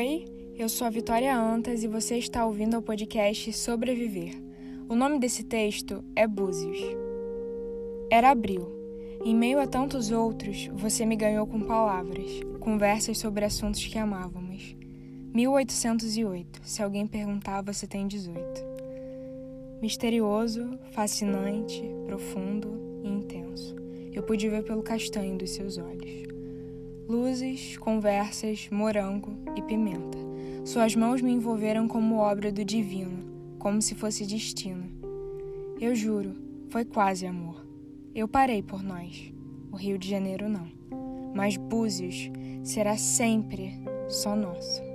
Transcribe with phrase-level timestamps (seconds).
[0.00, 0.24] Oi,
[0.56, 4.32] eu sou a Vitória Antas e você está ouvindo o podcast Sobreviver.
[4.88, 6.78] O nome desse texto é Búzios.
[8.10, 8.66] Era abril.
[9.22, 14.74] Em meio a tantos outros, você me ganhou com palavras, conversas sobre assuntos que amávamos.
[15.34, 16.62] 1808.
[16.64, 18.40] Se alguém perguntar, você tem 18.
[19.82, 23.76] Misterioso, fascinante, profundo e intenso.
[24.14, 26.39] Eu pude ver pelo castanho dos seus olhos.
[27.10, 30.16] Luzes, conversas, morango e pimenta.
[30.64, 34.84] Suas mãos me envolveram como obra do divino, como se fosse destino.
[35.80, 36.36] Eu juro,
[36.68, 37.66] foi quase amor.
[38.14, 39.34] Eu parei por nós.
[39.72, 40.68] O Rio de Janeiro não.
[41.34, 42.30] Mas Búzios
[42.62, 43.72] será sempre
[44.08, 44.89] só nosso.